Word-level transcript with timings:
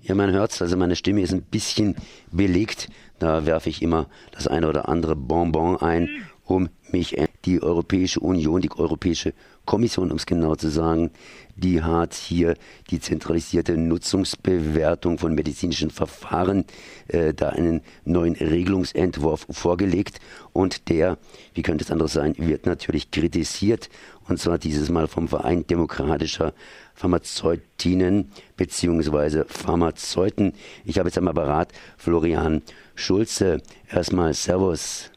Ja, 0.00 0.14
man 0.14 0.30
hört's, 0.30 0.62
also 0.62 0.76
meine 0.76 0.96
Stimme 0.96 1.22
ist 1.22 1.32
ein 1.32 1.42
bisschen 1.42 1.96
belegt. 2.30 2.88
Da 3.18 3.46
werfe 3.46 3.68
ich 3.68 3.82
immer 3.82 4.08
das 4.32 4.46
eine 4.46 4.68
oder 4.68 4.88
andere 4.88 5.16
Bonbon 5.16 5.76
ein, 5.76 6.08
um 6.44 6.68
mich 6.92 7.18
die 7.48 7.62
Europäische 7.62 8.20
Union, 8.20 8.60
die 8.60 8.70
Europäische 8.70 9.32
Kommission, 9.64 10.10
um 10.10 10.18
es 10.18 10.26
genau 10.26 10.54
zu 10.54 10.68
sagen, 10.68 11.10
die 11.56 11.82
hat 11.82 12.12
hier 12.12 12.54
die 12.90 13.00
zentralisierte 13.00 13.78
Nutzungsbewertung 13.78 15.16
von 15.16 15.34
medizinischen 15.34 15.90
Verfahren, 15.90 16.66
äh, 17.08 17.32
da 17.32 17.48
einen 17.48 17.80
neuen 18.04 18.34
Regelungsentwurf 18.36 19.46
vorgelegt. 19.50 20.20
Und 20.52 20.90
der, 20.90 21.16
wie 21.54 21.62
könnte 21.62 21.84
es 21.84 21.90
anders 21.90 22.12
sein, 22.12 22.34
wird 22.36 22.66
natürlich 22.66 23.10
kritisiert. 23.10 23.88
Und 24.28 24.38
zwar 24.38 24.58
dieses 24.58 24.90
Mal 24.90 25.08
vom 25.08 25.26
Verein 25.26 25.66
demokratischer 25.66 26.52
Pharmazeutinnen 26.94 28.30
bzw. 28.58 29.44
Pharmazeuten. 29.46 30.52
Ich 30.84 30.98
habe 30.98 31.08
jetzt 31.08 31.16
am 31.16 31.28
Apparat 31.28 31.72
Florian 31.96 32.60
Schulze. 32.94 33.62
Erstmal 33.90 34.34
Servus. 34.34 35.10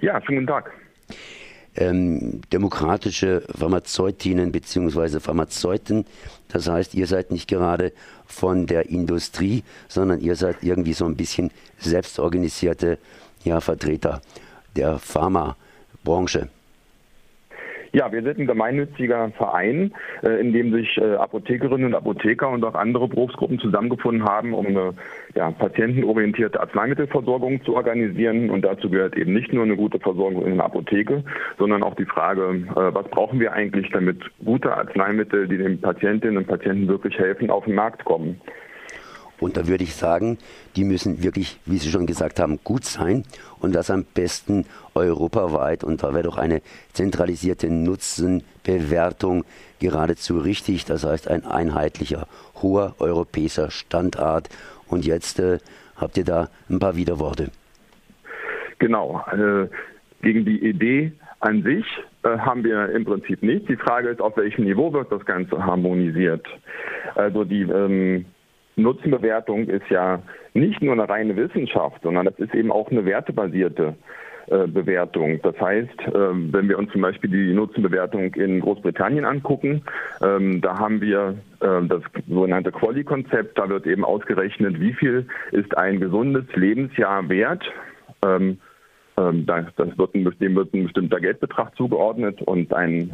Ja, 0.00 0.20
schönen 0.24 0.40
guten 0.40 0.48
Tag 0.48 0.72
ähm, 1.76 2.42
demokratische 2.52 3.42
Pharmazeutinnen 3.56 4.52
bzw. 4.52 5.20
Pharmazeuten. 5.20 6.04
Das 6.48 6.68
heißt, 6.68 6.94
ihr 6.94 7.06
seid 7.06 7.30
nicht 7.30 7.48
gerade 7.48 7.92
von 8.26 8.66
der 8.66 8.88
Industrie, 8.90 9.64
sondern 9.88 10.20
ihr 10.20 10.36
seid 10.36 10.62
irgendwie 10.62 10.92
so 10.92 11.06
ein 11.06 11.16
bisschen 11.16 11.50
selbstorganisierte 11.78 12.98
ja, 13.44 13.60
Vertreter 13.60 14.20
der 14.76 14.98
Pharmabranche. 14.98 16.48
Ja, 17.94 18.10
wir 18.10 18.22
sind 18.22 18.38
ein 18.38 18.46
gemeinnütziger 18.46 19.30
Verein, 19.36 19.92
äh, 20.22 20.40
in 20.40 20.54
dem 20.54 20.72
sich 20.72 20.96
äh, 20.96 21.14
Apothekerinnen 21.16 21.88
und 21.88 21.94
Apotheker 21.94 22.48
und 22.48 22.64
auch 22.64 22.74
andere 22.74 23.06
Berufsgruppen 23.06 23.58
zusammengefunden 23.58 24.24
haben, 24.24 24.54
um 24.54 24.66
eine 24.66 24.94
ja, 25.34 25.50
patientenorientierte 25.50 26.58
Arzneimittelversorgung 26.58 27.62
zu 27.64 27.76
organisieren. 27.76 28.48
Und 28.48 28.62
dazu 28.62 28.88
gehört 28.88 29.14
eben 29.18 29.34
nicht 29.34 29.52
nur 29.52 29.64
eine 29.64 29.76
gute 29.76 29.98
Versorgung 29.98 30.46
in 30.46 30.56
der 30.56 30.64
Apotheke, 30.64 31.22
sondern 31.58 31.82
auch 31.82 31.94
die 31.94 32.06
Frage, 32.06 32.64
äh, 32.70 32.94
was 32.94 33.06
brauchen 33.08 33.40
wir 33.40 33.52
eigentlich, 33.52 33.90
damit 33.90 34.22
gute 34.42 34.74
Arzneimittel, 34.74 35.46
die 35.46 35.58
den 35.58 35.78
Patientinnen 35.78 36.38
und 36.38 36.46
Patienten 36.46 36.88
wirklich 36.88 37.18
helfen, 37.18 37.50
auf 37.50 37.66
den 37.66 37.74
Markt 37.74 38.06
kommen. 38.06 38.40
Und 39.42 39.56
da 39.56 39.66
würde 39.66 39.82
ich 39.82 39.94
sagen, 39.94 40.38
die 40.76 40.84
müssen 40.84 41.22
wirklich, 41.22 41.58
wie 41.66 41.78
Sie 41.78 41.90
schon 41.90 42.06
gesagt 42.06 42.38
haben, 42.38 42.60
gut 42.62 42.84
sein 42.84 43.24
und 43.58 43.74
das 43.74 43.90
am 43.90 44.04
besten 44.04 44.66
europaweit. 44.94 45.82
Und 45.82 46.04
da 46.04 46.14
wäre 46.14 46.22
doch 46.22 46.38
eine 46.38 46.62
zentralisierte 46.92 47.68
Nutzenbewertung 47.68 49.44
geradezu 49.80 50.38
richtig. 50.38 50.84
Das 50.84 51.04
heißt, 51.04 51.28
ein 51.28 51.44
einheitlicher, 51.44 52.28
hoher 52.62 52.94
europäischer 53.00 53.72
Standard. 53.72 54.48
Und 54.86 55.04
jetzt 55.04 55.40
äh, 55.40 55.58
habt 55.96 56.16
ihr 56.16 56.24
da 56.24 56.48
ein 56.70 56.78
paar 56.78 56.94
Widerworte. 56.94 57.50
Genau. 58.78 59.24
Äh, 59.32 59.66
gegen 60.22 60.44
die 60.44 60.64
Idee 60.64 61.12
an 61.40 61.64
sich 61.64 61.84
äh, 62.22 62.38
haben 62.38 62.62
wir 62.62 62.90
im 62.90 63.04
Prinzip 63.04 63.42
nicht. 63.42 63.68
Die 63.68 63.76
Frage 63.76 64.10
ist, 64.10 64.20
auf 64.20 64.36
welchem 64.36 64.64
Niveau 64.66 64.92
wird 64.92 65.10
das 65.10 65.24
Ganze 65.24 65.64
harmonisiert. 65.64 66.46
Also 67.16 67.42
die 67.42 67.62
ähm, 67.62 68.24
Nutzenbewertung 68.76 69.68
ist 69.68 69.88
ja 69.90 70.22
nicht 70.54 70.82
nur 70.82 70.92
eine 70.92 71.08
reine 71.08 71.36
Wissenschaft, 71.36 72.02
sondern 72.02 72.26
das 72.26 72.38
ist 72.38 72.54
eben 72.54 72.72
auch 72.72 72.90
eine 72.90 73.04
wertebasierte 73.04 73.94
äh, 74.48 74.66
Bewertung. 74.66 75.40
Das 75.42 75.58
heißt, 75.60 76.00
äh, 76.00 76.12
wenn 76.12 76.68
wir 76.68 76.76
uns 76.76 76.90
zum 76.90 77.00
Beispiel 77.00 77.30
die 77.30 77.54
Nutzenbewertung 77.54 78.34
in 78.34 78.58
Großbritannien 78.60 79.24
angucken, 79.24 79.82
ähm, 80.20 80.60
da 80.60 80.78
haben 80.78 81.00
wir 81.00 81.36
äh, 81.60 81.86
das 81.86 82.02
sogenannte 82.28 82.72
Quali-Konzept. 82.72 83.56
Da 83.56 83.68
wird 83.68 83.86
eben 83.86 84.04
ausgerechnet, 84.04 84.80
wie 84.80 84.94
viel 84.94 85.28
ist 85.52 85.76
ein 85.78 86.00
gesundes 86.00 86.44
Lebensjahr 86.54 87.28
wert. 87.28 87.62
Ähm, 88.24 88.58
ähm, 89.16 89.46
das 89.46 89.66
wird 89.76 90.14
ein, 90.16 90.28
dem 90.40 90.56
wird 90.56 90.74
ein 90.74 90.84
bestimmter 90.84 91.20
Geldbetrag 91.20 91.76
zugeordnet 91.76 92.42
und 92.42 92.74
ein 92.74 93.12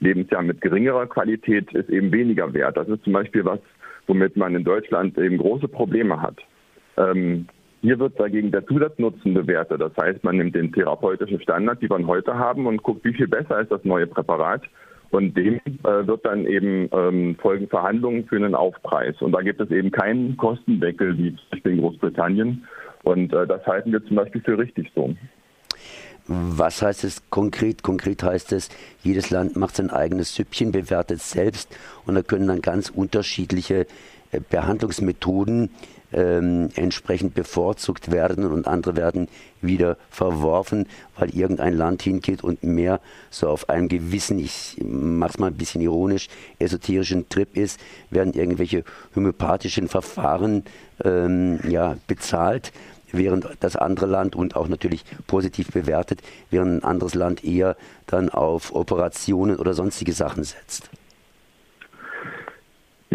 Lebensjahr 0.00 0.42
mit 0.42 0.60
geringerer 0.60 1.06
Qualität 1.06 1.72
ist 1.74 1.90
eben 1.90 2.10
weniger 2.12 2.52
wert. 2.52 2.76
Das 2.76 2.88
ist 2.88 3.04
zum 3.04 3.12
Beispiel 3.12 3.44
was, 3.44 3.60
womit 4.06 4.36
man 4.36 4.54
in 4.54 4.64
Deutschland 4.64 5.16
eben 5.18 5.38
große 5.38 5.68
Probleme 5.68 6.20
hat. 6.20 6.36
Ähm, 6.96 7.46
hier 7.82 7.98
wird 7.98 8.18
dagegen 8.18 8.50
der 8.50 8.66
Zusatznutzen 8.66 9.34
bewertet. 9.34 9.80
Das 9.80 9.92
heißt, 9.96 10.24
man 10.24 10.38
nimmt 10.38 10.54
den 10.54 10.72
therapeutischen 10.72 11.40
Standard, 11.40 11.80
die 11.82 11.90
wir 11.90 12.06
heute 12.06 12.34
haben, 12.36 12.66
und 12.66 12.82
guckt, 12.82 13.04
wie 13.04 13.12
viel 13.12 13.28
besser 13.28 13.60
ist 13.60 13.70
das 13.70 13.84
neue 13.84 14.06
Präparat. 14.06 14.62
Und 15.10 15.36
dem 15.36 15.60
äh, 15.84 16.06
wird 16.06 16.26
dann 16.26 16.46
eben 16.46 16.88
ähm, 16.92 17.36
folgen 17.40 17.68
Verhandlungen 17.68 18.24
für 18.26 18.36
einen 18.36 18.54
Aufpreis. 18.54 19.20
Und 19.22 19.32
da 19.32 19.40
gibt 19.42 19.60
es 19.60 19.70
eben 19.70 19.90
keinen 19.92 20.36
Kostendeckel 20.36 21.16
wie 21.16 21.36
in 21.64 21.80
Großbritannien. 21.80 22.66
Und 23.04 23.32
äh, 23.32 23.46
das 23.46 23.64
halten 23.66 23.92
wir 23.92 24.04
zum 24.04 24.16
Beispiel 24.16 24.40
für 24.40 24.58
richtig 24.58 24.90
so. 24.94 25.14
Was 26.28 26.82
heißt 26.82 27.04
es 27.04 27.22
konkret? 27.30 27.82
Konkret 27.82 28.22
heißt 28.22 28.52
es, 28.52 28.68
jedes 29.02 29.30
Land 29.30 29.56
macht 29.56 29.76
sein 29.76 29.90
eigenes 29.90 30.34
Süppchen, 30.34 30.72
bewertet 30.72 31.22
selbst 31.22 31.68
und 32.04 32.14
da 32.16 32.22
können 32.22 32.48
dann 32.48 32.62
ganz 32.62 32.90
unterschiedliche 32.90 33.86
äh, 34.32 34.40
Behandlungsmethoden 34.40 35.70
ähm, 36.12 36.70
entsprechend 36.76 37.34
bevorzugt 37.34 38.10
werden 38.10 38.44
und 38.46 38.66
andere 38.66 38.96
werden 38.96 39.28
wieder 39.60 39.96
verworfen, 40.10 40.86
weil 41.16 41.30
irgendein 41.30 41.76
Land 41.76 42.02
hingeht 42.02 42.42
und 42.44 42.62
mehr 42.62 43.00
so 43.30 43.48
auf 43.48 43.68
einem 43.68 43.88
gewissen, 43.88 44.38
ich 44.38 44.76
mach's 44.82 45.38
mal 45.38 45.48
ein 45.48 45.56
bisschen 45.56 45.80
ironisch, 45.80 46.28
esoterischen 46.58 47.28
Trip 47.28 47.56
ist, 47.56 47.80
werden 48.10 48.34
irgendwelche 48.34 48.84
homöopathischen 49.14 49.88
Verfahren 49.88 50.64
ähm, 51.04 51.60
ja, 51.68 51.96
bezahlt 52.06 52.72
während 53.12 53.48
das 53.60 53.76
andere 53.76 54.06
Land 54.06 54.36
und 54.36 54.56
auch 54.56 54.68
natürlich 54.68 55.04
positiv 55.26 55.70
bewertet, 55.70 56.22
während 56.50 56.82
ein 56.82 56.84
anderes 56.84 57.14
Land 57.14 57.44
eher 57.44 57.76
dann 58.06 58.28
auf 58.28 58.74
Operationen 58.74 59.56
oder 59.56 59.74
sonstige 59.74 60.12
Sachen 60.12 60.44
setzt. 60.44 60.90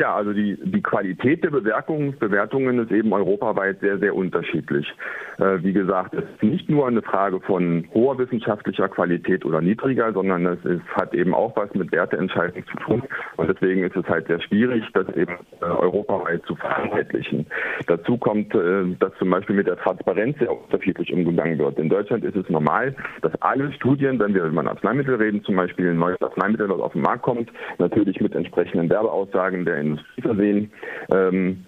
Ja, 0.02 0.16
also 0.16 0.34
die, 0.34 0.58
die 0.60 0.82
Qualität 0.82 1.44
der 1.44 1.52
Bewertung, 1.52 2.18
Bewertungen 2.18 2.80
ist 2.80 2.92
eben 2.92 3.14
europaweit 3.14 3.82
sehr, 3.82 4.00
sehr 4.00 4.16
unterschiedlich. 4.16 4.92
Äh, 5.38 5.62
wie 5.62 5.74
gesagt, 5.74 6.16
es 6.16 6.24
ist 6.24 6.42
nicht 6.42 6.70
nur 6.72 6.88
eine 6.88 7.04
Frage 7.04 7.40
von 7.40 7.88
hoher 7.94 8.18
wissenschaftlicher 8.18 8.90
Qualität 8.90 9.46
oder 9.46 9.62
niedriger, 9.62 10.12
sondern 10.12 10.48
es 10.48 10.66
ist, 10.66 10.82
hat 10.96 11.14
eben 11.14 11.36
auch 11.36 11.56
was 11.56 11.72
mit 11.76 11.92
Werteentscheidungen 11.92 12.66
zu 12.66 12.78
tun. 12.78 13.04
Und 13.38 13.48
deswegen 13.48 13.84
ist 13.84 13.96
es 13.96 14.08
halt 14.08 14.26
sehr 14.26 14.42
schwierig, 14.42 14.84
das 14.96 15.08
eben 15.10 15.34
äh, 15.62 15.66
europaweit 15.66 16.42
zu 16.48 16.56
vereinheitlichen. 16.56 17.46
Dazu 17.86 18.18
kommt, 18.18 18.56
äh, 18.56 18.96
dass 18.98 19.14
zum 19.20 19.30
Beispiel 19.30 19.56
mit 19.56 19.68
der 19.68 19.78
Transparenz 19.78 20.36
sehr 20.40 20.52
unterschiedlich 20.52 21.14
umgegangen 21.14 21.60
wird. 21.60 21.78
In 21.78 21.90
Deutschland 21.90 22.24
ist 22.24 22.36
es 22.36 22.50
normal, 22.50 22.96
dass 23.22 23.40
alle 23.44 23.72
Studien, 23.74 24.18
wenn 24.18 24.34
wir 24.34 24.46
über 24.46 24.62
ein 24.62 24.68
Arzneimittel 24.68 25.14
reden, 25.14 25.44
zum 25.44 25.58
Beispiel 25.58 25.92
ein 25.92 26.00
neues 26.00 26.20
Arzneimittel, 26.24 26.70
das 26.70 26.80
auf 26.80 26.94
den 26.94 27.04
Markt 27.04 27.22
kommt, 27.22 27.52
natürlich 27.78 28.20
mit 28.20 28.34
entsprechenden 28.34 28.90
Werbeaussagen 28.90 29.64
der 29.64 29.91
Industrie 29.92 30.22
versehen. 30.22 30.72
Ähm, 31.14 31.66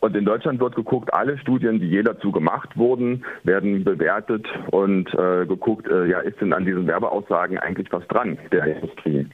und 0.00 0.14
in 0.14 0.24
Deutschland 0.24 0.60
wird 0.60 0.76
geguckt, 0.76 1.12
alle 1.14 1.38
Studien, 1.38 1.80
die 1.80 1.88
je 1.88 2.02
dazu 2.02 2.30
gemacht 2.30 2.76
wurden, 2.76 3.24
werden 3.44 3.82
bewertet 3.82 4.46
und 4.70 5.12
äh, 5.14 5.46
geguckt, 5.46 5.88
äh, 5.88 6.06
ja, 6.06 6.20
ist 6.20 6.40
denn 6.40 6.52
an 6.52 6.66
diesen 6.66 6.86
Werbeaussagen 6.86 7.58
eigentlich 7.58 7.90
was 7.90 8.06
dran 8.08 8.38
der 8.52 8.76
Industrie? 8.76 9.26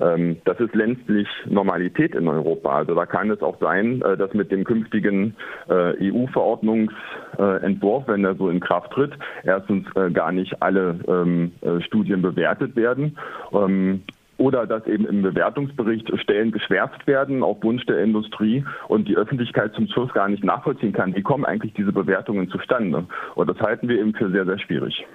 Ähm, 0.00 0.36
das 0.44 0.60
ist 0.60 0.74
letztlich 0.74 1.26
Normalität 1.46 2.14
in 2.14 2.28
Europa. 2.28 2.76
Also 2.76 2.94
da 2.94 3.04
kann 3.04 3.30
es 3.30 3.42
auch 3.42 3.58
sein, 3.60 4.00
äh, 4.02 4.16
dass 4.16 4.32
mit 4.32 4.52
dem 4.52 4.64
künftigen 4.64 5.34
äh, 5.68 6.10
EU-Verordnungsentwurf, 6.10 8.04
wenn 8.06 8.24
er 8.24 8.36
so 8.36 8.48
in 8.48 8.60
Kraft 8.60 8.92
tritt, 8.92 9.12
erstens 9.44 9.86
äh, 9.96 10.10
gar 10.10 10.32
nicht 10.32 10.62
alle 10.62 11.00
ähm, 11.08 11.52
äh, 11.62 11.80
Studien 11.82 12.22
bewertet 12.22 12.76
werden. 12.76 13.18
Ähm, 13.52 14.02
oder 14.38 14.66
dass 14.66 14.86
eben 14.86 15.06
im 15.06 15.22
Bewertungsbericht 15.22 16.10
Stellen 16.20 16.52
geschwärzt 16.52 17.06
werden 17.06 17.42
auf 17.42 17.62
Wunsch 17.62 17.86
der 17.86 18.02
Industrie 18.02 18.64
und 18.88 19.08
die 19.08 19.16
Öffentlichkeit 19.16 19.72
zum 19.74 19.86
Schluss 19.88 20.12
gar 20.12 20.28
nicht 20.28 20.44
nachvollziehen 20.44 20.92
kann, 20.92 21.14
wie 21.14 21.22
kommen 21.22 21.44
eigentlich 21.44 21.72
diese 21.74 21.92
Bewertungen 21.92 22.50
zustande. 22.50 23.06
Und 23.34 23.48
das 23.48 23.58
halten 23.60 23.88
wir 23.88 23.98
eben 23.98 24.14
für 24.14 24.30
sehr, 24.30 24.44
sehr 24.44 24.58
schwierig. 24.58 25.06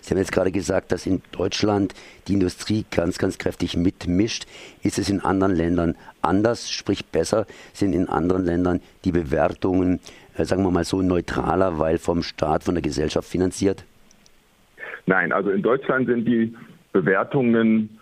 Sie 0.00 0.10
haben 0.10 0.18
jetzt 0.18 0.32
gerade 0.32 0.50
gesagt, 0.50 0.90
dass 0.90 1.06
in 1.06 1.22
Deutschland 1.32 1.94
die 2.26 2.34
Industrie 2.34 2.84
ganz, 2.90 3.18
ganz 3.18 3.38
kräftig 3.38 3.76
mitmischt. 3.76 4.46
Ist 4.82 4.98
es 4.98 5.08
in 5.08 5.20
anderen 5.20 5.54
Ländern 5.54 5.94
anders, 6.20 6.70
sprich 6.70 7.06
besser? 7.06 7.46
Sind 7.72 7.92
in 7.92 8.08
anderen 8.08 8.44
Ländern 8.44 8.80
die 9.04 9.12
Bewertungen, 9.12 10.00
äh, 10.36 10.44
sagen 10.44 10.64
wir 10.64 10.70
mal 10.72 10.84
so, 10.84 11.00
neutraler, 11.00 11.78
weil 11.78 11.98
vom 11.98 12.22
Staat, 12.22 12.64
von 12.64 12.74
der 12.74 12.82
Gesellschaft 12.82 13.28
finanziert? 13.28 13.84
Nein, 15.06 15.32
also 15.32 15.50
in 15.50 15.62
Deutschland 15.62 16.08
sind 16.08 16.26
die 16.26 16.54
Bewertungen 16.92 18.00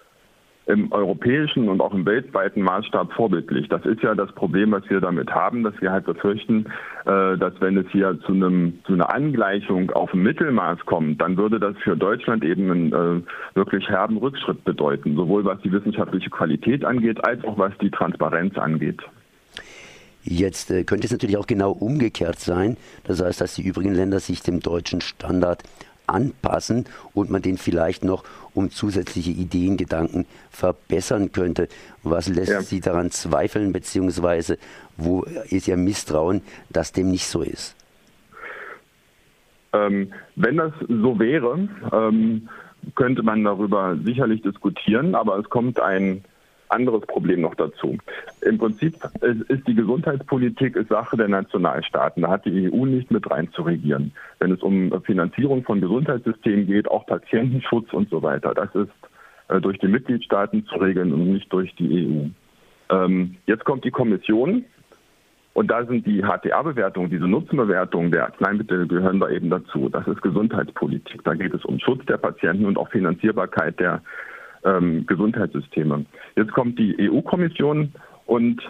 im 0.67 0.93
europäischen 0.93 1.69
und 1.69 1.81
auch 1.81 1.93
im 1.93 2.07
weltweiten 2.07 2.63
Maßstab 2.63 3.13
vorbildlich. 3.15 3.69
Das 3.69 3.85
ist 3.85 4.03
ja 4.03 4.15
das 4.15 4.31
Problem, 4.33 4.71
was 4.73 4.89
wir 4.89 5.01
damit 5.01 5.31
haben, 5.31 5.65
dass 5.65 5.75
wir 5.81 5.91
halt 5.91 6.05
befürchten, 6.05 6.67
äh, 7.05 7.37
dass 7.37 7.55
wenn 7.61 7.77
es 7.77 7.87
hier 7.91 8.19
zu, 8.27 8.33
einem, 8.33 8.79
zu 8.85 8.93
einer 8.93 9.13
Angleichung 9.13 9.91
auf 9.91 10.15
Mittelmaß 10.15 10.79
kommt, 10.87 11.21
dann 11.21 11.37
würde 11.37 11.59
das 11.59 11.77
für 11.79 11.97
Deutschland 11.97 12.45
eben 12.45 12.71
einen 12.71 12.93
äh, 12.93 13.57
wirklich 13.57 13.89
herben 13.89 14.19
Rückschritt 14.19 14.65
bedeuten, 14.65 15.17
sowohl 15.17 15.45
was 15.45 15.61
die 15.63 15.73
wissenschaftliche 15.73 16.31
Qualität 16.31 16.85
angeht, 16.85 17.25
als 17.25 17.45
auch 17.45 17.59
was 17.59 17.73
die 17.81 17.91
Transparenz 17.91 18.57
angeht. 18.57 19.01
Jetzt 20.25 20.71
äh, 20.71 20.85
könnte 20.85 21.07
es 21.07 21.13
natürlich 21.13 21.37
auch 21.37 21.49
genau 21.49 21.73
umgekehrt 21.73 22.39
sein. 22.39 22.77
Das 23.05 23.21
heißt, 23.21 23.41
dass 23.41 23.55
die 23.55 23.63
übrigen 23.63 23.95
Länder 23.95 24.21
sich 24.21 24.43
dem 24.43 24.61
deutschen 24.61 25.01
Standard 25.01 25.65
anpassen 26.07 26.87
und 27.15 27.31
man 27.31 27.43
den 27.43 27.59
vielleicht 27.59 28.05
noch 28.05 28.25
um 28.55 28.71
zusätzliche 28.71 29.31
Ideen, 29.31 29.77
Gedanken 29.77 30.27
verbessern 30.51 31.33
könnte. 31.33 31.69
Was 32.03 32.29
lässt 32.29 32.51
ja. 32.51 32.61
Sie 32.63 32.81
daran 32.81 33.11
zweifeln, 33.11 33.73
beziehungsweise 33.73 34.59
wo 34.97 35.23
ist 35.51 35.69
Ihr 35.69 35.77
Misstrauen, 35.77 36.43
dass 36.71 36.93
dem 36.93 37.11
nicht 37.11 37.27
so 37.27 37.43
ist? 37.43 37.75
Ähm, 39.73 40.13
wenn 40.37 40.59
das 40.59 40.73
so 40.89 41.19
wäre, 41.19 41.69
ähm, 41.93 42.49
könnte 42.95 43.23
man 43.23 43.45
darüber 43.45 43.97
sicherlich 44.05 44.43
diskutieren, 44.43 45.15
aber 45.15 45.39
es 45.39 45.49
kommt 45.49 45.81
ein 45.81 46.25
anderes 46.73 47.03
Problem 47.07 47.43
noch 47.43 47.55
dazu. 47.55 47.99
Im 48.43 48.59
Prinzip 48.59 48.95
ist 49.21 49.69
die 49.69 49.75
Gesundheitspolitik 49.75 50.77
Sache 50.89 51.17
der 51.17 51.29
Nationalstaaten. 51.29 52.23
Da 52.23 52.31
hat 52.31 52.45
die 52.45 52.71
EU 52.73 52.87
nicht 52.87 53.11
mit 53.11 53.31
rein 53.31 53.51
zu 53.53 53.63
regieren. 53.63 54.13
Wenn 54.39 54.53
es 54.53 54.63
um 54.63 54.93
Finanzierung 55.05 55.63
von 55.65 55.81
Gesundheitssystemen 55.81 56.67
geht, 56.67 56.89
auch 56.89 57.07
Patientenschutz 57.07 57.93
und 57.93 58.09
so 58.11 58.23
weiter, 58.23 58.55
das 58.55 58.75
ist 58.75 58.91
äh, 59.49 59.61
durch 59.61 59.79
die 59.79 59.89
Mitgliedstaaten 59.89 60.67
zu 60.67 60.77
regeln 60.77 61.13
und 61.13 61.33
nicht 61.33 61.53
durch 61.53 61.75
die 61.77 62.07
EU. 62.07 62.95
Ähm, 62.95 63.37
jetzt 63.47 63.65
kommt 63.65 63.85
die 63.85 63.91
Kommission 63.91 64.65
und 65.55 65.71
da 65.71 65.85
sind 65.85 66.07
die 66.07 66.23
HTA-Bewertungen, 66.23 67.11
diese 67.11 67.29
Nutzenbewertungen 67.29 68.11
der 68.11 68.25
Arzneimittel 68.25 68.87
gehören 68.89 69.21
da 69.21 69.29
eben 69.29 69.51
dazu. 69.51 69.89
Das 69.91 70.07
ist 70.07 70.23
Gesundheitspolitik. 70.23 71.23
Da 71.25 71.35
geht 71.35 71.53
es 71.53 71.65
um 71.65 71.79
Schutz 71.79 72.05
der 72.07 72.17
Patienten 72.17 72.65
und 72.65 72.79
auch 72.79 72.89
Finanzierbarkeit 72.89 73.79
der 73.79 74.01
ähm, 74.65 75.07
Gesundheitssysteme. 75.07 76.05
Jetzt 76.37 76.53
kommt 76.53 76.79
die 76.79 76.97
EU-Kommission 77.11 77.93
und 78.27 78.63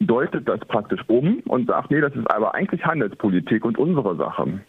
deutet 0.00 0.48
das 0.48 0.60
praktisch 0.60 1.00
um 1.06 1.40
und 1.46 1.68
sagt, 1.68 1.90
nee, 1.90 2.00
das 2.00 2.14
ist 2.14 2.30
aber 2.30 2.54
eigentlich 2.54 2.84
Handelspolitik 2.84 3.64
und 3.64 3.78
unsere 3.78 4.16
Sache. 4.16 4.60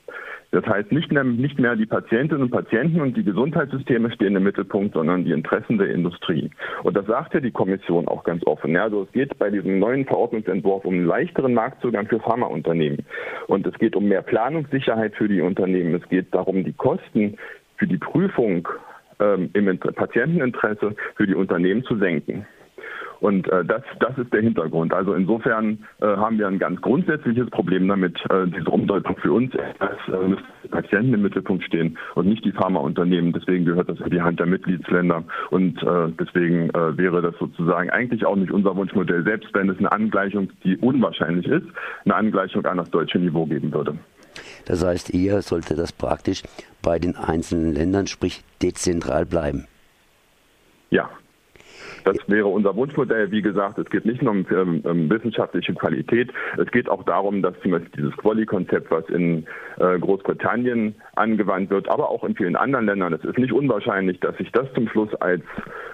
Das 0.54 0.68
heißt, 0.68 0.92
nicht 0.92 1.12
mehr, 1.12 1.24
nicht 1.24 1.58
mehr 1.58 1.76
die 1.76 1.88
Patientinnen 1.88 2.44
und 2.44 2.52
Patienten 2.52 3.02
und 3.02 3.18
die 3.18 3.24
Gesundheitssysteme 3.24 4.12
stehen 4.12 4.36
im 4.36 4.44
Mittelpunkt, 4.44 4.94
sondern 4.94 5.26
die 5.26 5.32
Interessen 5.32 5.80
der 5.80 5.90
Industrie. 5.90 6.52
Und 6.84 6.96
das 6.96 7.08
sagt 7.08 7.34
ja 7.34 7.40
die 7.40 7.50
Kommission 7.50 8.08
auch 8.08 8.24
ganz 8.24 8.46
offen. 8.46 8.74
Ja, 8.74 8.84
also 8.84 9.02
es 9.02 9.12
geht 9.14 9.36
bei 9.40 9.50
diesem 9.50 9.80
neuen 9.80 10.06
Verordnungsentwurf 10.06 10.86
um 10.86 10.94
einen 10.94 11.08
leichteren 11.08 11.56
Marktzugang 11.56 12.06
für 12.06 12.20
Pharmaunternehmen. 12.20 13.04
Und 13.48 13.66
es 13.66 13.74
geht 13.80 13.96
um 13.96 14.06
mehr 14.08 14.22
Planungssicherheit 14.22 15.16
für 15.16 15.28
die 15.28 15.42
Unternehmen. 15.42 15.96
Es 15.96 16.08
geht 16.08 16.32
darum, 16.36 16.64
die 16.64 16.74
Kosten 16.74 17.36
für 17.78 17.88
die 17.88 17.98
Prüfung 17.98 18.68
ähm, 19.24 19.50
im 19.54 19.80
Patienteninteresse 19.80 20.96
für 21.16 21.28
die 21.28 21.36
Unternehmen 21.36 21.84
zu 21.84 21.98
senken. 21.98 22.46
Und 23.24 23.50
äh, 23.54 23.64
das, 23.64 23.82
das 24.02 24.18
ist 24.18 24.34
der 24.34 24.42
Hintergrund. 24.42 24.94
Also 24.94 25.14
insofern 25.14 25.86
äh, 26.02 26.08
haben 26.08 26.38
wir 26.38 26.46
ein 26.46 26.60
ganz 26.60 26.82
grundsätzliches 26.82 27.50
Problem 27.52 27.88
damit, 27.88 28.18
äh, 28.30 28.48
diese 28.48 28.70
Umdeutung 28.70 29.16
für 29.16 29.32
uns, 29.32 29.50
dass 29.80 30.14
äh, 30.14 30.68
Patienten 30.68 31.14
im 31.14 31.22
Mittelpunkt 31.22 31.64
stehen 31.64 31.98
und 32.16 32.28
nicht 32.28 32.44
die 32.44 32.52
Pharmaunternehmen. 32.52 33.32
Deswegen 33.32 33.64
gehört 33.64 33.88
das 33.88 34.02
in 34.02 34.10
die 34.10 34.22
Hand 34.22 34.42
der 34.42 34.46
Mitgliedsländer 34.46 35.24
und 35.52 35.82
äh, 35.84 36.12
deswegen 36.20 36.70
äh, 36.72 36.98
wäre 36.98 37.22
das 37.22 37.36
sozusagen 37.40 37.90
eigentlich 37.92 38.26
auch 38.26 38.36
nicht 38.36 38.52
unser 38.52 38.76
Wunschmodell, 38.76 39.24
selbst 39.24 39.54
wenn 39.54 39.70
es 39.70 39.78
eine 39.78 39.94
Angleichung, 39.94 40.50
die 40.66 40.76
unwahrscheinlich 40.76 41.48
ist, 41.48 41.68
eine 42.04 42.16
Angleichung 42.16 42.66
an 42.66 42.76
das 42.76 42.92
deutsche 42.92 43.20
Niveau 43.20 43.46
geben 43.46 43.74
würde. 43.74 43.98
Das 44.66 44.84
heißt, 44.84 45.14
eher 45.14 45.42
sollte 45.42 45.76
das 45.76 45.92
praktisch 45.92 46.44
bei 46.82 47.00
den 47.00 47.16
einzelnen 47.16 47.74
Ländern, 47.74 48.08
sprich 48.08 48.44
dezentral 48.62 49.26
bleiben. 49.26 49.68
Ja, 50.90 51.10
das 52.04 52.18
wäre 52.28 52.48
unser 52.48 52.76
Wunschmodell. 52.76 53.32
Wie 53.32 53.42
gesagt, 53.42 53.78
es 53.78 53.90
geht 53.90 54.06
nicht 54.06 54.22
nur 54.22 54.34
um, 54.34 54.82
um 54.84 55.10
wissenschaftliche 55.10 55.74
Qualität. 55.74 56.32
Es 56.58 56.70
geht 56.72 56.90
auch 56.90 57.04
darum, 57.04 57.42
dass 57.42 57.54
zum 57.62 57.72
Beispiel 57.72 57.92
dieses 57.96 58.18
Quali-Konzept, 58.18 58.92
was 58.92 59.08
in 59.10 59.46
äh, 59.80 59.98
Großbritannien 60.00 60.96
angewandt 61.16 61.70
wird, 61.70 61.90
aber 61.90 62.10
auch 62.10 62.24
in 62.24 62.36
vielen 62.36 62.56
anderen 62.56 62.86
Ländern, 62.86 63.14
es 63.14 63.24
ist 63.24 63.38
nicht 63.38 63.54
unwahrscheinlich, 63.54 64.20
dass 64.20 64.36
sich 64.38 64.52
das 64.52 64.72
zum 64.74 64.88
Schluss 64.90 65.14
als 65.16 65.42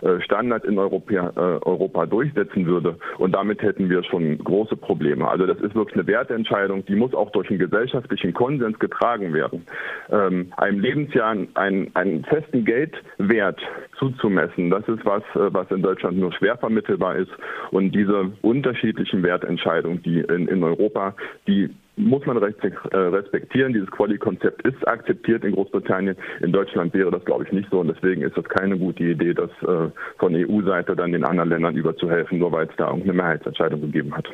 äh, 0.02 0.22
Standard 0.22 0.64
in 0.66 0.78
Europa, 0.78 1.12
äh, 1.14 1.40
Europa 1.66 2.06
durchsetzen 2.06 2.66
würde. 2.66 2.98
Und 3.18 3.34
damit 3.34 3.62
hätten 3.62 3.90
wir 3.90 4.04
schon 4.04 4.38
große 4.38 4.78
Probleme. 4.78 5.28
Also 5.28 5.46
das 5.46 5.60
ist 5.60 5.76
wirklich 5.76 5.96
eine 5.96 6.08
Wertentscheidung, 6.08 6.86
die 6.86 6.96
muss 6.96 7.14
auch 7.14 7.32
durch 7.32 7.50
einen 7.50 7.60
gesellschaftlichen 7.60 8.34
Konsens 8.34 8.80
getragen 8.80 9.34
werden. 9.34 9.66
Ähm, 10.10 10.54
einem 10.58 10.80
Lebensjahr 10.80 11.36
einen, 11.56 11.96
einen 11.96 12.24
festen 12.26 12.64
Geldwert 12.64 13.60
zuzumessen, 13.98 14.70
das 14.70 14.88
ist 14.88 15.06
was, 15.06 15.24
äh, 15.36 15.54
was 15.54 15.70
in 15.72 15.82
Deutschland 15.82 16.18
nur 16.18 16.32
schwer 16.34 16.58
vermittelbar 16.58 17.18
ist. 17.18 17.32
Und 17.72 17.94
diese 17.94 18.32
unterschiedlichen 18.42 19.24
Wertentscheidungen, 19.24 20.02
die 20.04 20.20
in, 20.20 20.48
in 20.48 20.64
Europa, 20.64 21.16
die 21.48 21.70
muss 22.00 22.26
man 22.26 22.38
äh, 22.38 22.98
respektieren. 22.98 23.74
Dieses 23.74 23.92
Quali-Konzept 23.92 24.66
ist 24.68 24.88
akzeptiert 24.88 25.44
in 25.44 25.54
Großbritannien. 25.54 26.16
In 26.42 26.52
Deutschland 26.52 26.94
wäre 26.94 27.12
das, 27.12 27.24
glaube 27.26 27.44
ich, 27.44 27.52
nicht 27.52 27.70
so. 27.70 27.80
Und 27.80 27.88
deswegen 27.88 28.22
ist 28.22 28.38
das 28.38 28.46
keine 28.46 28.78
gute 28.78 29.04
Idee, 29.04 29.34
das 29.34 29.50
äh, 29.62 29.90
von 30.18 30.36
EU-Seite 30.36 30.96
dann 30.96 31.12
den 31.12 31.24
anderen 31.24 31.50
Ländern 31.50 31.76
überzuhelfen, 31.76 32.40
nur 32.40 32.52
weil 32.52 32.68
es 32.68 32.76
da 32.78 32.88
irgendeine 32.88 33.14
Mehrheitsentscheidung 33.14 33.82
gegeben 33.82 34.16
hat. 34.16 34.28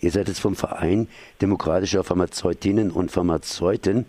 Ihr 0.00 0.10
seid 0.10 0.28
jetzt 0.28 0.40
vom 0.40 0.54
Verein 0.54 1.08
demokratischer 1.40 2.04
Pharmazeutinnen 2.04 2.90
und 2.90 3.10
Pharmazeuten. 3.10 4.06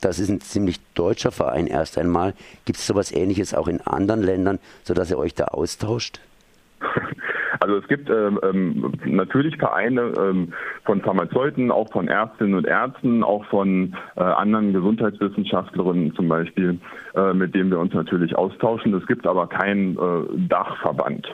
Das 0.00 0.18
ist 0.18 0.28
ein 0.28 0.40
ziemlich 0.40 0.80
deutscher 0.94 1.30
Verein 1.30 1.66
erst 1.66 1.98
einmal. 1.98 2.34
Gibt 2.64 2.78
es 2.78 2.86
sowas 2.86 3.12
Ähnliches 3.12 3.54
auch 3.54 3.68
in 3.68 3.80
anderen 3.80 4.22
Ländern, 4.22 4.58
sodass 4.82 5.10
ihr 5.10 5.18
euch 5.18 5.34
da 5.34 5.44
austauscht? 5.46 6.20
Also 7.64 7.78
es 7.78 7.88
gibt 7.88 8.10
ähm, 8.10 8.38
ähm, 8.42 8.92
natürlich 9.06 9.56
Vereine 9.56 10.12
ähm, 10.18 10.52
von 10.84 11.00
Pharmazeuten, 11.00 11.70
auch 11.70 11.90
von 11.90 12.08
Ärztinnen 12.08 12.52
und 12.52 12.66
Ärzten, 12.66 13.24
auch 13.24 13.42
von 13.46 13.96
äh, 14.16 14.20
anderen 14.20 14.74
Gesundheitswissenschaftlerinnen 14.74 16.14
zum 16.14 16.28
Beispiel, 16.28 16.78
äh, 17.14 17.32
mit 17.32 17.54
denen 17.54 17.70
wir 17.70 17.78
uns 17.78 17.94
natürlich 17.94 18.36
austauschen. 18.36 18.92
Es 18.92 19.06
gibt 19.06 19.26
aber 19.26 19.46
keinen 19.46 19.96
äh, 19.96 20.46
Dachverband 20.46 21.26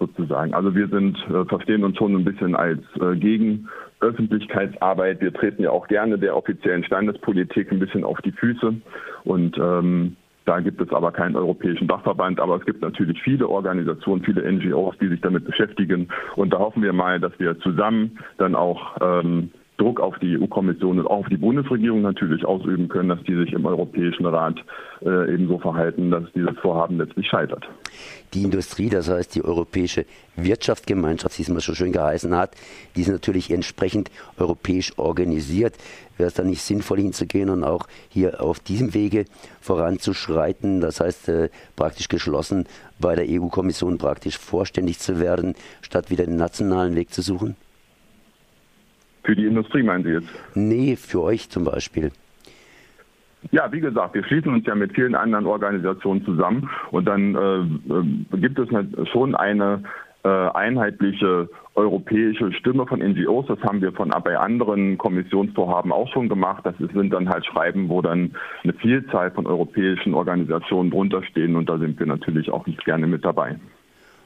sozusagen. 0.00 0.52
Also 0.52 0.74
wir 0.74 0.88
sind, 0.88 1.16
äh, 1.30 1.44
verstehen 1.44 1.84
uns 1.84 1.96
schon 1.96 2.16
ein 2.16 2.24
bisschen 2.24 2.56
als 2.56 2.80
äh, 3.00 3.14
gegen 3.14 3.68
Öffentlichkeitsarbeit. 4.00 5.20
Wir 5.20 5.32
treten 5.32 5.62
ja 5.62 5.70
auch 5.70 5.86
gerne 5.86 6.18
der 6.18 6.36
offiziellen 6.36 6.82
Standespolitik 6.82 7.70
ein 7.70 7.78
bisschen 7.78 8.02
auf 8.02 8.20
die 8.22 8.32
Füße 8.32 8.74
und 9.22 9.56
ähm, 9.58 10.16
da 10.44 10.60
gibt 10.60 10.80
es 10.80 10.90
aber 10.90 11.12
keinen 11.12 11.36
europäischen 11.36 11.88
Dachverband, 11.88 12.40
aber 12.40 12.56
es 12.56 12.64
gibt 12.64 12.82
natürlich 12.82 13.22
viele 13.22 13.48
Organisationen, 13.48 14.24
viele 14.24 14.50
NGOs, 14.50 14.96
die 15.00 15.08
sich 15.08 15.20
damit 15.20 15.44
beschäftigen. 15.44 16.08
Und 16.36 16.52
da 16.52 16.58
hoffen 16.58 16.82
wir 16.82 16.92
mal, 16.92 17.20
dass 17.20 17.32
wir 17.38 17.58
zusammen 17.60 18.18
dann 18.38 18.54
auch 18.54 18.96
ähm, 19.00 19.50
Druck 19.78 20.00
auf 20.00 20.18
die 20.18 20.38
EU-Kommission 20.38 21.00
und 21.00 21.06
auch 21.06 21.20
auf 21.20 21.28
die 21.28 21.36
Bundesregierung 21.36 22.02
natürlich 22.02 22.44
ausüben 22.44 22.88
können, 22.88 23.08
dass 23.08 23.22
die 23.24 23.34
sich 23.34 23.52
im 23.52 23.64
Europäischen 23.64 24.26
Rat 24.26 24.56
äh, 25.04 25.34
ebenso 25.34 25.58
verhalten, 25.58 26.10
dass 26.10 26.24
dieses 26.34 26.56
Vorhaben 26.58 26.98
letztlich 26.98 27.26
scheitert. 27.26 27.64
Die 28.34 28.44
Industrie, 28.44 28.90
das 28.90 29.10
heißt 29.10 29.34
die 29.34 29.44
Europäische 29.44 30.04
Wirtschaftsgemeinschaft, 30.36 31.38
wie 31.38 31.42
es 31.42 31.48
mal 31.48 31.60
so 31.60 31.74
schön 31.74 31.92
geheißen 31.92 32.36
hat, 32.36 32.54
die 32.96 33.00
ist 33.00 33.08
natürlich 33.08 33.50
entsprechend 33.50 34.10
europäisch 34.38 34.96
organisiert. 34.98 35.74
Wäre 36.18 36.28
es 36.28 36.34
dann 36.34 36.48
nicht 36.48 36.62
sinnvoll 36.62 36.98
hinzugehen 36.98 37.48
und 37.48 37.64
auch 37.64 37.86
hier 38.08 38.42
auf 38.42 38.60
diesem 38.60 38.94
Wege 38.94 39.24
voranzuschreiten, 39.60 40.80
das 40.80 41.00
heißt 41.00 41.28
äh, 41.28 41.48
praktisch 41.76 42.08
geschlossen 42.08 42.66
bei 43.00 43.16
der 43.16 43.26
EU-Kommission 43.28 43.98
praktisch 43.98 44.38
vorständig 44.38 44.98
zu 44.98 45.18
werden, 45.18 45.54
statt 45.80 46.10
wieder 46.10 46.26
den 46.26 46.36
nationalen 46.36 46.94
Weg 46.94 47.12
zu 47.12 47.22
suchen? 47.22 47.56
Für 49.24 49.36
die 49.36 49.46
Industrie 49.46 49.82
meinen 49.82 50.04
Sie 50.04 50.10
jetzt? 50.10 50.28
Nee, 50.54 50.96
für 50.96 51.22
euch 51.22 51.48
zum 51.48 51.64
Beispiel. 51.64 52.10
Ja, 53.50 53.70
wie 53.72 53.80
gesagt, 53.80 54.14
wir 54.14 54.24
schließen 54.24 54.52
uns 54.52 54.66
ja 54.66 54.74
mit 54.74 54.94
vielen 54.94 55.14
anderen 55.14 55.46
Organisationen 55.46 56.24
zusammen 56.24 56.70
und 56.90 57.06
dann 57.06 57.34
äh, 57.34 58.36
gibt 58.36 58.58
es 58.58 58.68
schon 59.10 59.34
eine 59.34 59.82
äh, 60.24 60.28
einheitliche 60.28 61.48
europäische 61.74 62.52
Stimme 62.52 62.86
von 62.86 63.00
NGOs. 63.00 63.46
Das 63.46 63.60
haben 63.62 63.80
wir 63.80 63.92
von 63.92 64.10
bei 64.22 64.38
anderen 64.38 64.96
Kommissionsvorhaben 64.98 65.90
auch 65.90 66.08
schon 66.12 66.28
gemacht. 66.28 66.64
Das 66.64 66.76
sind 66.78 67.12
dann 67.12 67.28
halt 67.28 67.44
Schreiben, 67.46 67.88
wo 67.88 68.02
dann 68.02 68.36
eine 68.62 68.74
Vielzahl 68.74 69.30
von 69.32 69.46
europäischen 69.46 70.14
Organisationen 70.14 70.90
drunter 70.90 71.24
stehen 71.24 71.56
und 71.56 71.68
da 71.68 71.78
sind 71.78 71.98
wir 71.98 72.06
natürlich 72.06 72.50
auch 72.50 72.66
nicht 72.66 72.84
gerne 72.84 73.06
mit 73.06 73.24
dabei. 73.24 73.58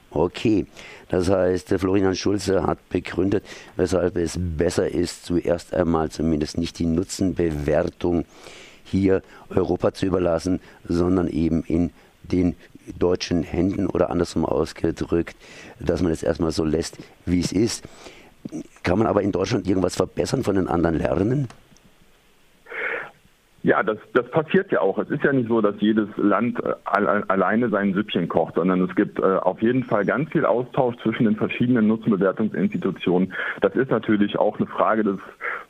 Okay, 0.09 0.65
das 1.09 1.29
heißt, 1.29 1.69
Florian 1.77 2.15
Schulze 2.15 2.63
hat 2.63 2.89
begründet, 2.89 3.43
weshalb 3.75 4.15
es 4.15 4.37
besser 4.39 4.87
ist, 4.89 5.25
zuerst 5.25 5.73
einmal 5.73 6.09
zumindest 6.09 6.57
nicht 6.57 6.79
die 6.79 6.85
Nutzenbewertung 6.85 8.25
hier 8.83 9.21
Europa 9.49 9.93
zu 9.93 10.05
überlassen, 10.05 10.61
sondern 10.87 11.27
eben 11.27 11.63
in 11.63 11.91
den 12.23 12.55
deutschen 12.97 13.43
Händen 13.43 13.87
oder 13.87 14.09
andersrum 14.09 14.45
ausgedrückt, 14.45 15.35
dass 15.79 16.01
man 16.01 16.11
es 16.11 16.23
erstmal 16.23 16.51
so 16.51 16.63
lässt, 16.63 16.97
wie 17.25 17.41
es 17.41 17.51
ist. 17.51 17.83
Kann 18.83 18.97
man 18.97 19.07
aber 19.07 19.21
in 19.23 19.33
Deutschland 19.33 19.67
irgendwas 19.67 19.97
verbessern 19.97 20.43
von 20.43 20.55
den 20.55 20.69
anderen 20.69 20.97
lernen? 20.97 21.49
Ja, 23.67 23.83
das, 23.83 23.97
das 24.13 24.25
passiert 24.31 24.71
ja 24.71 24.79
auch. 24.79 24.97
Es 24.97 25.09
ist 25.09 25.25
ja 25.25 25.33
nicht 25.33 25.49
so, 25.49 25.59
dass 25.59 25.75
jedes 25.79 26.07
Land 26.15 26.57
äh, 26.63 26.73
alleine 26.85 27.67
sein 27.67 27.93
Süppchen 27.93 28.29
kocht, 28.29 28.55
sondern 28.55 28.81
es 28.81 28.95
gibt 28.95 29.19
äh, 29.19 29.23
auf 29.23 29.61
jeden 29.61 29.83
Fall 29.83 30.05
ganz 30.05 30.31
viel 30.31 30.45
Austausch 30.45 30.95
zwischen 31.03 31.25
den 31.25 31.35
verschiedenen 31.35 31.85
Nutzenbewertungsinstitutionen. 31.87 33.33
Das 33.59 33.75
ist 33.75 33.91
natürlich 33.91 34.39
auch 34.39 34.57
eine 34.57 34.67
Frage 34.67 35.03
des 35.03 35.19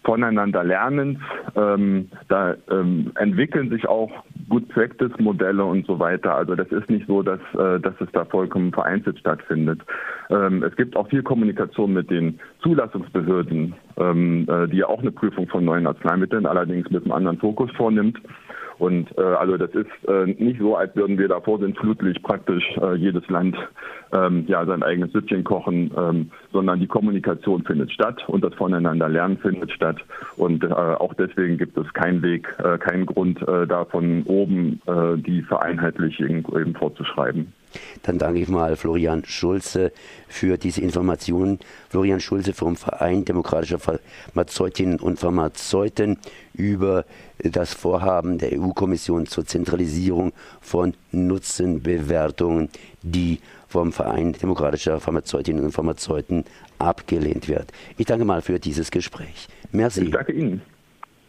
Voneinanderlernens. 0.04 1.18
Ähm, 1.56 2.10
da 2.28 2.54
ähm, 2.70 3.14
entwickeln 3.16 3.72
sich 3.72 3.88
auch 3.88 4.12
Good 4.50 4.70
Practice 4.70 5.12
Modelle 5.20 5.64
und 5.64 5.86
so 5.86 6.00
weiter. 6.00 6.36
Also 6.36 6.56
das 6.56 6.68
ist 6.70 6.90
nicht 6.90 7.06
so, 7.08 7.22
dass, 7.22 7.40
äh, 7.58 7.80
dass 7.80 7.94
es 8.00 8.08
da 8.14 8.26
vollkommen 8.26 8.72
vereinzelt 8.72 9.20
stattfindet. 9.20 9.82
Ähm, 10.30 10.64
es 10.64 10.76
gibt 10.76 10.96
auch 10.96 11.10
viel 11.10 11.24
Kommunikation 11.24 11.94
mit 11.94 12.10
den 12.10 12.40
Zulassungsbehörden, 12.62 13.74
ähm, 13.98 14.48
äh, 14.50 14.68
die 14.68 14.78
ja 14.78 14.88
auch 14.88 15.02
eine 15.02 15.12
Prüfung 15.12 15.48
von 15.48 15.66
neuen 15.66 15.88
Arzneimitteln 15.88 16.46
allerdings 16.46 16.90
mit 16.90 17.04
einem 17.04 17.12
anderen 17.12 17.40
Fokus 17.40 17.70
vornimmt. 17.72 18.20
Und 18.80 19.18
äh, 19.18 19.22
also 19.22 19.58
das 19.58 19.72
ist 19.72 19.88
äh, 20.08 20.26
nicht 20.26 20.60
so, 20.60 20.76
als 20.76 20.96
würden 20.96 21.18
wir 21.18 21.28
da 21.28 21.42
vorsintflutlich 21.42 22.22
praktisch 22.22 22.64
äh, 22.78 22.96
jedes 22.96 23.28
Land 23.28 23.58
ähm, 24.14 24.46
ja 24.48 24.66
sein 24.66 24.84
eigenes 24.84 25.12
Süppchen 25.12 25.44
kochen, 25.44 25.92
ähm, 25.98 26.32
sondern 26.52 26.80
die 26.80 26.88
Kommunikation 26.88 27.64
findet 27.64 27.92
statt 27.92 28.24
und 28.28 28.44
das 28.44 28.54
Voneinanderlernen 28.54 29.38
findet 29.38 29.72
statt. 29.72 29.98
Und 30.36 30.64
äh, 30.64 30.68
auch 30.68 31.14
deswegen 31.16 31.58
gibt 31.58 31.78
es 31.78 31.92
keinen 31.94 32.22
Weg, 32.22 32.48
äh, 32.60 32.78
keinen 32.78 33.06
Grund, 33.06 33.42
äh, 33.48 33.66
da 33.66 33.86
von 33.86 34.24
oben 34.24 34.82
äh, 34.86 35.18
die 35.18 35.42
Vereinheitlichung 35.42 36.46
eben 36.56 36.76
vorzuschreiben. 36.76 37.54
Dann 38.04 38.18
danke 38.18 38.40
ich 38.40 38.48
mal 38.48 38.76
Florian 38.76 39.24
Schulze 39.26 39.92
für 40.28 40.58
diese 40.58 40.82
Informationen. 40.82 41.60
Florian 41.90 42.20
Schulze 42.20 42.54
vom 42.54 42.76
Verein 42.76 43.26
Demokratischer 43.26 43.80
Pharmazeutinnen 43.80 45.00
und 45.00 45.20
Pharmazeuten 45.20 46.18
über 46.54 47.06
das 47.40 47.74
Vorhaben 47.74 48.38
der 48.38 48.60
EU-Kommission 48.60 49.28
zur 49.28 49.46
Zentralisierung 49.46 50.34
von 50.62 50.94
Nutzenbewertungen, 51.12 52.70
die 53.02 53.40
vom 53.68 53.92
Verein 53.92 54.34
Demokratischer 54.34 55.00
Pharmazeutinnen 55.00 55.66
und 55.66 55.72
Pharmazeuten 55.72 56.46
abgelehnt 56.80 57.48
wird. 57.48 57.72
Ich 57.98 58.06
danke 58.06 58.26
mal 58.26 58.42
für 58.42 58.60
dieses 58.60 58.92
Gespräch. 58.92 59.48
Merci. 59.72 60.06
Ich 60.06 60.12
danke 60.12 60.32
Ihnen. 60.32 60.62